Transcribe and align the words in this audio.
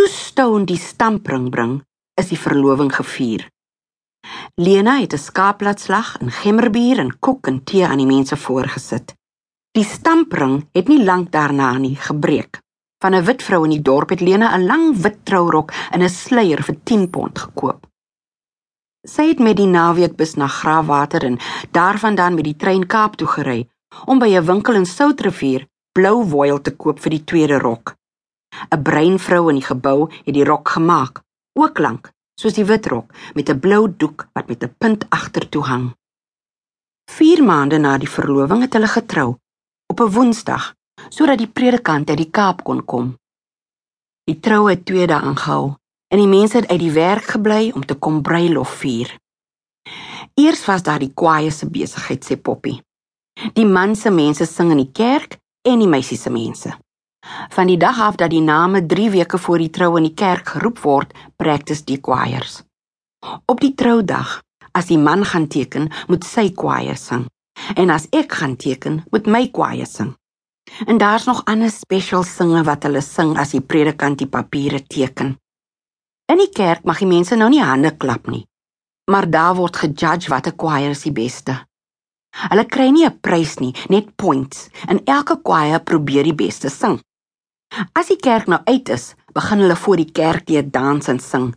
Toe 0.00 0.08
Stone 0.08 0.64
die 0.64 0.78
stampring 0.80 1.50
bring, 1.52 1.72
is 2.16 2.30
die 2.30 2.38
verloving 2.40 2.88
gevier. 2.88 3.42
Lena 4.56 4.94
het 4.96 5.12
'n 5.12 5.24
skaaplaatslag 5.28 6.16
en 6.20 6.30
gemmerbier 6.30 6.98
en 6.98 7.18
koek 7.18 7.46
en 7.46 7.58
tee 7.64 7.84
aan 7.86 8.00
die 8.00 8.06
mense 8.06 8.36
voorgesit. 8.36 9.14
Die 9.76 9.84
stampring 9.84 10.68
het 10.72 10.88
nie 10.88 11.04
lank 11.04 11.30
daarna 11.30 11.78
nie 11.78 11.96
gebreek. 11.96 12.60
Van 13.02 13.14
'n 13.14 13.24
wit 13.24 13.42
vrou 13.42 13.64
in 13.64 13.70
die 13.70 13.82
dorp 13.82 14.08
het 14.08 14.20
Lena 14.20 14.56
'n 14.56 14.66
lang 14.66 14.96
wit 14.96 15.18
trourok 15.24 15.72
en 15.90 16.02
'n 16.02 16.08
sluier 16.08 16.62
vir 16.62 16.76
10 16.84 17.10
pond 17.10 17.38
gekoop. 17.38 17.86
Sy 19.06 19.28
het 19.28 19.38
met 19.38 19.56
die 19.56 19.66
naweekbus 19.66 20.34
na 20.34 20.46
Graafwater 20.46 21.24
en 21.24 21.38
daarvandaan 21.70 22.34
met 22.34 22.44
die 22.44 22.56
trein 22.56 22.86
Kaap 22.86 23.16
toe 23.16 23.28
gery 23.28 23.68
om 24.06 24.18
by 24.18 24.28
'n 24.28 24.44
winkel 24.44 24.74
in 24.74 24.86
Soutrivier 24.86 25.66
blou 25.92 26.28
voile 26.28 26.60
te 26.60 26.76
koop 26.76 27.00
vir 27.00 27.10
die 27.10 27.24
tweede 27.24 27.58
rok. 27.58 27.99
'n 28.68 28.82
Bruin 28.82 29.18
vrou 29.18 29.48
in 29.48 29.58
die 29.60 29.68
gebou 29.72 30.10
het 30.24 30.34
die 30.34 30.44
rok 30.44 30.68
gemaak, 30.68 31.22
ook 31.58 31.78
lank 31.78 32.12
soos 32.40 32.56
die 32.56 32.64
wit 32.64 32.86
rok 32.86 33.12
met 33.34 33.48
'n 33.50 33.60
blou 33.60 33.82
doek 33.96 34.28
wat 34.32 34.48
met 34.48 34.62
'n 34.64 34.74
punt 34.78 35.04
agtertoe 35.08 35.64
hang. 35.64 35.86
4 37.10 37.44
maande 37.44 37.78
na 37.78 37.98
die 37.98 38.14
verloving 38.16 38.60
het 38.62 38.72
hulle 38.72 38.88
getrou 38.88 39.36
op 39.92 40.00
'n 40.00 40.12
Woensdag 40.14 40.74
sodat 41.08 41.38
die 41.38 41.52
predikant 41.58 42.08
uit 42.08 42.16
die 42.16 42.30
Kaap 42.30 42.64
kon 42.64 42.84
kom. 42.84 43.16
Die 44.24 44.40
troue 44.40 44.70
het 44.70 44.84
twee 44.84 45.06
dae 45.06 45.20
aangehou 45.20 45.74
en 46.12 46.18
die 46.18 46.28
mense 46.28 46.56
het 46.56 46.68
uit 46.68 46.80
die 46.80 46.92
werk 46.92 47.24
gebly 47.24 47.70
om 47.74 47.86
te 47.86 47.94
kom 47.94 48.22
bruilof 48.22 48.72
vier. 48.82 49.18
Eers 50.34 50.64
was 50.64 50.82
daar 50.82 50.98
die 50.98 51.12
kwaaie 51.14 51.50
se 51.50 51.66
besigheid 51.66 52.24
sê 52.24 52.36
Poppy. 52.36 52.80
Die 53.52 53.66
man 53.66 53.96
se 53.96 54.10
mense 54.10 54.46
sing 54.46 54.70
in 54.70 54.76
die 54.76 54.92
kerk 54.92 55.38
en 55.62 55.78
die 55.78 55.88
meisie 55.88 56.18
se 56.18 56.30
mense. 56.30 56.72
Van 57.48 57.66
die 57.66 57.76
dag 57.76 58.00
af 58.00 58.14
dat 58.14 58.30
die 58.30 58.40
name 58.40 58.86
3 58.86 59.10
weke 59.10 59.38
voor 59.38 59.58
die 59.58 59.70
trou 59.70 59.96
in 59.96 60.06
die 60.06 60.14
kerk 60.14 60.48
geroep 60.48 60.78
word, 60.78 61.12
practice 61.36 61.84
die 61.84 61.98
choirs. 62.02 62.62
Op 63.46 63.60
die 63.60 63.74
troudag, 63.74 64.40
as 64.72 64.86
die 64.86 64.98
man 64.98 65.24
gaan 65.24 65.48
teken, 65.48 65.90
moet 66.08 66.24
sy 66.24 66.50
choir 66.54 66.96
sing. 66.96 67.26
En 67.74 67.90
as 67.90 68.06
ek 68.16 68.32
gaan 68.40 68.56
teken, 68.56 69.02
moet 69.10 69.26
my 69.26 69.48
choir 69.52 69.86
sing. 69.86 70.14
En 70.86 70.98
daar's 70.98 71.26
nog 71.26 71.42
ander 71.44 71.70
special 71.70 72.22
singe 72.22 72.62
wat 72.64 72.86
hulle 72.86 73.02
sing 73.02 73.34
as 73.38 73.52
die 73.56 73.60
predikant 73.60 74.22
die 74.22 74.30
papiere 74.30 74.80
teken. 74.86 75.34
In 76.30 76.38
die 76.38 76.52
kerk 76.54 76.86
mag 76.86 77.02
die 77.02 77.10
mense 77.10 77.36
nou 77.36 77.50
nie 77.50 77.64
hande 77.64 77.90
klap 77.96 78.30
nie. 78.30 78.46
Maar 79.10 79.26
daar 79.26 79.58
word 79.58 79.76
gejudge 79.76 80.30
watter 80.30 80.54
choir 80.56 80.94
is 80.94 81.02
die 81.02 81.12
beste. 81.12 81.58
Hulle 82.46 82.64
kry 82.64 82.90
nie 82.94 83.06
'n 83.06 83.18
prys 83.20 83.58
nie, 83.58 83.74
net 83.88 84.16
points. 84.16 84.70
En 84.86 85.04
elke 85.04 85.40
choir 85.42 85.80
probeer 85.82 86.22
die 86.24 86.34
beste 86.34 86.70
sing. 86.70 87.00
As 87.94 88.08
die 88.10 88.18
kerk 88.18 88.48
nou 88.50 88.60
uit 88.66 88.88
is, 88.88 89.14
begin 89.34 89.62
hulle 89.62 89.76
voor 89.76 89.96
die 89.96 90.10
kerk 90.10 90.46
die 90.46 90.62
dans 90.70 91.08
en 91.08 91.20
sing. 91.22 91.52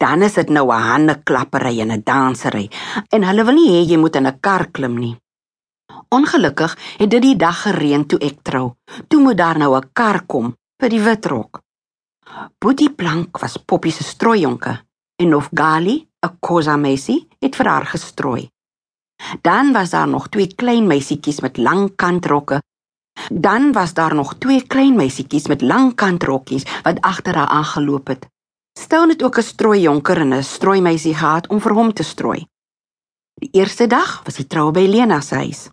Dan 0.00 0.22
is 0.22 0.34
dit 0.34 0.48
nou 0.48 0.66
'n 0.72 0.82
hande 0.82 1.14
klappery 1.22 1.80
en 1.80 1.92
'n 1.92 2.02
dansery 2.02 2.70
en 3.10 3.22
hulle 3.22 3.44
wil 3.44 3.54
nie 3.54 3.70
hê 3.70 3.90
jy 3.90 3.96
moet 3.96 4.16
in 4.16 4.26
'n 4.26 4.40
kar 4.40 4.66
klim 4.70 4.98
nie. 4.98 5.16
Ongelukkig 6.08 6.76
het 6.98 7.10
dit 7.10 7.22
die 7.22 7.36
dag 7.36 7.62
gereën 7.62 8.06
toe 8.06 8.18
ek 8.18 8.42
trou. 8.42 8.74
Toe 9.08 9.20
moet 9.20 9.36
daar 9.36 9.58
nou 9.58 9.76
'n 9.76 9.90
kar 9.92 10.26
kom 10.26 10.54
vir 10.80 10.88
die 10.88 11.00
wit 11.00 11.26
rok. 11.26 11.60
Boetie 12.58 12.90
Plank 12.90 13.38
was 13.38 13.56
Poppy 13.56 13.90
se 13.90 14.02
strooijonke 14.02 14.82
en 15.22 15.34
of 15.34 15.48
Gali, 15.54 16.08
'n 16.26 16.36
Khoza 16.40 16.76
meisie, 16.76 17.28
het 17.40 17.56
vir 17.56 17.66
haar 17.66 17.86
gestrooi. 17.86 18.50
Dan 19.42 19.72
was 19.72 19.90
daar 19.90 20.08
nog 20.08 20.28
twee 20.28 20.54
klein 20.54 20.86
meisietjies 20.86 21.40
met 21.40 21.56
lang 21.56 21.96
kantrokke. 21.96 22.60
Dan 23.32 23.72
was 23.72 23.94
daar 23.94 24.14
nog 24.14 24.34
twee 24.38 24.66
klein 24.66 24.96
meisietjies 24.96 25.46
met 25.46 25.60
lang 25.60 25.94
kantrokkies 25.94 26.66
wat 26.82 27.00
agter 27.00 27.34
haar 27.34 27.48
aangeloop 27.48 28.06
het. 28.06 28.26
Stel 28.78 29.06
net 29.06 29.22
ook 29.22 29.38
'n 29.38 29.42
strooijonker 29.42 30.18
en 30.20 30.34
'n 30.34 30.42
strooimeisie 30.42 31.14
gehad 31.14 31.46
om 31.46 31.60
vir 31.60 31.72
hom 31.72 31.92
te 31.92 32.02
strooi. 32.02 32.46
Die 33.34 33.48
eerste 33.52 33.86
dag 33.86 34.20
was 34.24 34.34
die 34.34 34.46
troue 34.46 34.72
by 34.72 34.86
Lena 34.88 35.20
se 35.20 35.34
huis. 35.34 35.68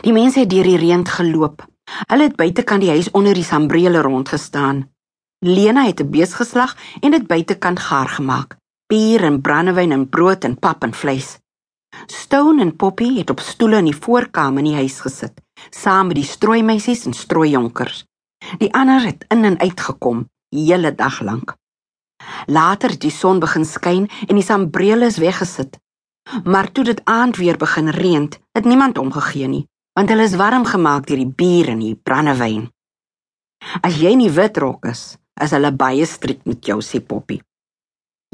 Die 0.00 0.12
mense 0.12 0.38
het 0.38 0.50
deur 0.50 0.62
die 0.62 0.76
reën 0.76 1.06
geloop. 1.06 1.66
Hulle 2.06 2.22
het 2.22 2.36
buitekant 2.36 2.80
die 2.80 2.90
huis 2.90 3.10
onder 3.10 3.34
die 3.34 3.44
sambrele 3.44 4.00
rondgestaan. 4.02 4.90
Lena 5.38 5.84
het 5.84 6.00
'n 6.00 6.10
bees 6.10 6.34
geslag 6.34 6.76
en 7.00 7.10
dit 7.10 7.26
buitekant 7.26 7.78
gaar 7.78 8.08
gemaak. 8.08 8.56
Bier 8.86 9.24
en 9.24 9.40
brandewyn 9.40 9.92
en 9.92 10.08
brood 10.08 10.44
en 10.44 10.58
pap 10.58 10.82
en 10.82 10.94
vleis. 10.94 11.38
Stone 12.06 12.60
en 12.60 12.76
Poppy 12.76 13.16
het 13.18 13.30
op 13.30 13.40
stoele 13.40 13.76
in 13.76 13.84
die 13.84 13.96
voorkamer 13.96 14.58
in 14.58 14.64
die 14.64 14.74
huis 14.74 15.00
gesit, 15.00 15.40
saam 15.70 16.06
met 16.06 16.16
die 16.16 16.28
strooimeisies 16.28 17.04
en 17.06 17.12
strooijonkers. 17.12 18.04
Die 18.58 18.72
ander 18.74 19.04
het 19.04 19.24
in 19.28 19.44
en 19.44 19.58
uit 19.58 19.80
gekom, 19.80 20.26
die 20.48 20.66
hele 20.72 20.94
dag 20.94 21.20
lank. 21.20 21.54
Later 22.46 22.90
het 22.90 23.00
die 23.00 23.12
son 23.12 23.40
begin 23.40 23.64
skyn 23.64 24.08
en 24.28 24.36
die 24.36 24.44
sambrele 24.44 25.06
is 25.06 25.18
weggesit. 25.18 25.78
Maar 26.44 26.72
toe 26.72 26.84
dit 26.84 27.00
aand 27.04 27.36
weer 27.36 27.56
begin 27.56 27.88
reën, 27.88 28.30
het 28.52 28.64
niemand 28.64 28.98
omgegee 28.98 29.48
nie, 29.48 29.66
want 29.92 30.08
hulle 30.08 30.24
is 30.24 30.36
warm 30.40 30.64
gemaak 30.64 31.06
deur 31.06 31.20
die 31.20 31.34
bier 31.40 31.68
en 31.74 31.82
die 31.84 31.96
brandewyn. 31.96 32.70
As 33.80 34.00
jy 34.00 34.14
nie 34.16 34.30
wit 34.32 34.56
rok 34.60 34.88
is, 34.88 35.16
is 35.40 35.52
hulle 35.56 35.72
baie 35.72 36.06
strik 36.06 36.44
met 36.48 36.64
jou, 36.64 36.80
sê 36.82 37.00
Poppy. 37.00 37.40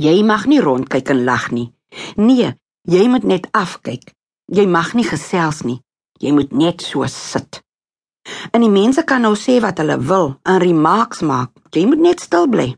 Jy 0.00 0.22
mag 0.24 0.46
nie 0.48 0.60
rondkyk 0.62 1.10
en 1.12 1.24
lag 1.26 1.50
nie. 1.52 1.68
Nee, 2.16 2.54
jy 2.88 3.06
moet 3.12 3.26
net 3.26 3.48
afkyk. 3.52 4.14
Jy 4.50 4.66
mag 4.66 4.94
nie 4.94 5.06
gesels 5.06 5.62
nie. 5.66 5.80
Jy 6.20 6.32
moet 6.36 6.52
net 6.52 6.82
so 6.84 7.06
sit. 7.08 7.62
En 8.52 8.60
die 8.60 8.72
mense 8.72 9.02
kan 9.08 9.24
nou 9.24 9.32
sê 9.38 9.58
wat 9.64 9.80
hulle 9.80 9.96
wil 10.04 10.34
en 10.44 10.60
remarks 10.60 11.24
maak. 11.24 11.54
Jy 11.72 11.86
moet 11.88 12.02
net 12.04 12.20
stil 12.20 12.48
bly. 12.50 12.68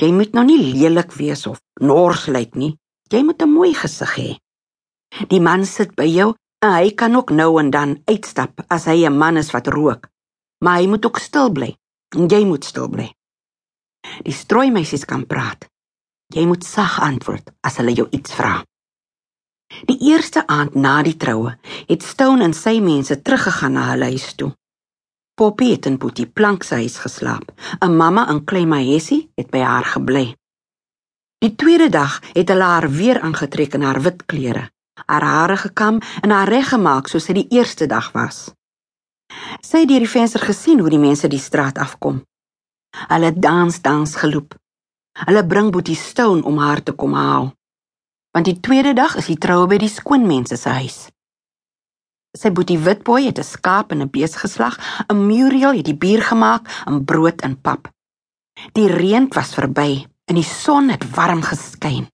Jy 0.00 0.10
moet 0.16 0.34
nou 0.34 0.44
nie 0.48 0.58
lelik 0.58 1.14
wees 1.18 1.46
of 1.46 1.60
nors 1.80 2.26
lyk 2.26 2.56
nie. 2.56 2.74
Jy 3.12 3.22
moet 3.24 3.42
'n 3.42 3.52
mooi 3.52 3.72
gesig 3.74 4.12
hê. 4.16 4.30
Die 5.28 5.40
man 5.40 5.64
sit 5.64 5.94
by 5.96 6.04
jou 6.04 6.34
en 6.62 6.72
hy 6.72 6.90
kan 6.90 7.14
ook 7.16 7.30
nou 7.30 7.58
en 7.60 7.70
dan 7.70 8.02
uitstap 8.06 8.64
as 8.68 8.84
hy 8.84 9.06
'n 9.06 9.18
man 9.18 9.36
is 9.36 9.50
wat 9.52 9.66
rook. 9.68 10.08
Maar 10.64 10.78
hy 10.80 10.86
moet 10.86 11.06
ook 11.06 11.18
stil 11.18 11.50
bly. 11.50 11.76
Jy 12.10 12.44
moet 12.44 12.64
stil 12.64 12.88
bly. 12.88 13.14
Die 14.24 14.32
strooimeisies 14.32 15.04
kan 15.04 15.26
praat. 15.26 15.68
Jy 16.34 16.46
moet 16.46 16.64
sag 16.64 17.00
antwoord 17.00 17.50
as 17.60 17.76
hulle 17.76 17.92
jou 17.92 18.08
iets 18.10 18.34
vra. 18.34 18.64
Die 19.68 19.98
eerste 20.10 20.46
aand 20.46 20.74
na 20.74 21.02
die 21.02 21.16
troue 21.16 21.58
het 21.86 22.02
Stone 22.02 22.44
en 22.44 22.54
sy 22.56 22.78
mense 22.80 23.20
teruggegaan 23.22 23.76
na 23.76 23.90
hulle 23.90 24.08
huis 24.14 24.32
toe. 24.34 24.52
Poppy 25.38 25.70
het 25.70 25.86
in 25.86 25.98
Boetie 26.02 26.26
Plank 26.26 26.64
se 26.64 26.74
huis 26.74 26.96
geslaap. 26.98 27.52
'n 27.84 27.96
Mamma 27.96 28.28
in 28.30 28.44
Klein 28.44 28.68
Mahesie 28.68 29.30
het 29.34 29.50
by 29.50 29.58
haar 29.58 29.84
gebly. 29.84 30.34
Die 31.38 31.54
tweede 31.54 31.88
dag 31.88 32.20
het 32.32 32.48
hulle 32.48 32.64
haar 32.64 32.90
weer 32.90 33.20
aangetrek 33.20 33.74
in 33.74 33.82
haar 33.82 34.00
wit 34.02 34.26
klere, 34.26 34.70
haar 35.06 35.22
hare 35.22 35.56
gekam 35.56 36.00
en 36.22 36.30
haar 36.30 36.48
reggemaak 36.48 37.06
soos 37.08 37.26
dit 37.26 37.34
die 37.34 37.58
eerste 37.58 37.86
dag 37.86 38.12
was. 38.12 38.50
Sy 39.60 39.84
het 39.84 39.88
deur 39.88 40.02
die 40.02 40.14
venster 40.16 40.40
gesien 40.40 40.80
hoe 40.80 40.90
die 40.90 40.98
mense 40.98 41.28
die 41.28 41.38
straat 41.38 41.78
afkom. 41.78 42.22
Hulle 43.08 43.32
dans 43.38 43.80
dans 43.82 44.16
geloop. 44.16 44.56
Hulle 45.26 45.46
bring 45.46 45.70
Boetie 45.70 45.96
Stone 45.96 46.42
om 46.42 46.58
haar 46.58 46.82
te 46.82 46.92
kom 46.92 47.12
haal. 47.12 47.52
Want 48.30 48.44
die 48.44 48.60
tweede 48.60 48.92
dag 48.94 49.16
is 49.16 49.26
die 49.26 49.38
troue 49.38 49.66
by 49.66 49.78
die 49.78 49.92
skoonmense 49.92 50.56
se 50.56 50.68
huis. 50.68 50.98
Sy 52.36 52.50
Boetie 52.52 52.78
Witboy 52.78 53.24
het 53.24 53.38
'n 53.38 53.44
skaap 53.44 53.92
en 53.92 54.02
'n 54.02 54.10
bees 54.10 54.34
geslag, 54.36 54.76
'n 55.08 55.26
Muriel 55.26 55.76
het 55.76 55.84
die 55.84 55.96
bier 55.96 56.22
gemaak 56.22 56.68
en 56.86 57.04
brood 57.04 57.40
en 57.40 57.60
pap. 57.60 57.88
Die 58.72 58.86
reën 58.86 59.28
was 59.34 59.54
verby 59.54 60.06
en 60.24 60.34
die 60.34 60.44
son 60.44 60.88
het 60.88 61.10
warm 61.14 61.42
geskyn. 61.42 62.06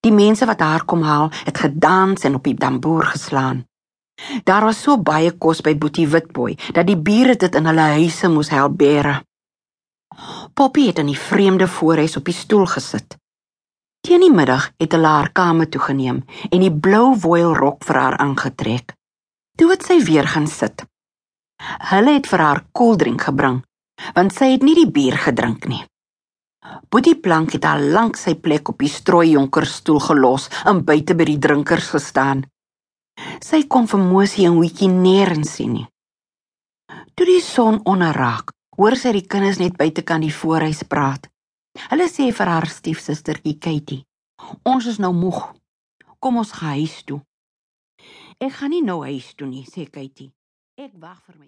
Die 0.00 0.12
mense 0.12 0.46
wat 0.46 0.60
haar 0.60 0.84
kom 0.84 1.02
haal, 1.02 1.30
het 1.44 1.58
gedans 1.58 2.24
en 2.24 2.34
op 2.34 2.44
die 2.44 2.54
tamboer 2.54 3.04
geslaan. 3.04 3.64
Daar 4.44 4.64
was 4.64 4.82
so 4.82 4.98
baie 4.98 5.32
kos 5.32 5.60
by 5.60 5.74
Boetie 5.78 6.08
Witboy 6.08 6.56
dat 6.72 6.86
die 6.86 6.96
bure 6.96 7.36
dit 7.36 7.54
in 7.54 7.66
hulle 7.66 7.86
huise 7.98 8.28
moes 8.28 8.48
help 8.48 8.76
bære. 8.78 9.22
Poppy 10.54 10.86
het 10.86 10.98
in 10.98 11.06
die 11.06 11.18
vreemde 11.18 11.68
voorhuis 11.68 12.16
op 12.16 12.24
die 12.24 12.34
stoel 12.34 12.66
gesit. 12.66 13.16
Teen 14.04 14.20
die 14.20 14.32
middag 14.32 14.66
het 14.76 14.92
hulle 14.92 15.08
haar 15.08 15.30
kamer 15.32 15.68
toe 15.72 15.80
geneem 15.80 16.18
en 16.50 16.60
die 16.60 16.72
blou 16.86 17.14
voile 17.16 17.54
rok 17.56 17.86
vir 17.88 17.98
haar 18.02 18.16
aangetrek. 18.20 18.92
Toe 19.56 19.70
het 19.70 19.86
sy 19.86 19.96
weer 20.04 20.28
gaan 20.28 20.48
sit. 20.50 20.84
Hulle 21.88 22.18
het 22.18 22.28
vir 22.28 22.42
haar 22.44 22.60
koeldrink 22.76 23.24
gebring, 23.24 23.62
want 24.12 24.36
sy 24.36 24.50
het 24.52 24.66
nie 24.66 24.76
die 24.76 24.90
bier 24.92 25.16
gedrink 25.24 25.64
nie. 25.72 25.80
Boetie 26.92 27.16
Plank 27.16 27.56
het 27.56 27.64
al 27.64 27.88
lank 27.96 28.20
sy 28.20 28.34
plek 28.36 28.68
op 28.74 28.84
die 28.84 28.92
strooijonkerstoel 28.92 30.00
gelos 30.10 30.50
en 30.68 30.84
buite 30.84 31.16
by 31.16 31.30
die 31.32 31.40
drinkers 31.40 31.88
gestaan. 31.96 32.44
Sy 33.40 33.64
kon 33.72 33.88
vir 33.88 34.04
Mosie 34.04 34.44
en 34.50 34.60
Witjie 34.60 34.90
nêrens 34.92 35.56
sien 35.56 35.78
nie. 35.78 35.88
Toe 37.16 37.26
die 37.28 37.40
son 37.40 37.80
onderraak, 37.88 38.52
hoor 38.76 38.96
sy 39.00 39.14
die 39.16 39.24
kinders 39.24 39.60
net 39.62 39.78
buitekant 39.80 40.26
die 40.26 40.34
voorhuis 40.34 40.82
praat. 40.84 41.30
Hulle 41.74 42.06
sê 42.06 42.30
vir 42.30 42.46
haar 42.46 42.66
stiefsustertjie 42.70 43.58
Katie: 43.58 44.06
"Ons 44.62 44.86
is 44.86 44.98
nou 44.98 45.12
moeg. 45.12 45.54
Kom 46.20 46.36
ons 46.36 46.52
gaan 46.52 46.78
huis 46.78 47.02
toe." 47.02 47.20
"Ek 48.38 48.52
gaan 48.52 48.70
nie 48.70 48.82
nou 48.82 49.02
huis 49.02 49.34
toe 49.34 49.46
nie," 49.46 49.64
sê 49.66 49.90
Katie. 49.90 50.32
"Ek 50.78 50.92
wag 50.94 51.18
vir 51.26 51.34
my 51.36 51.42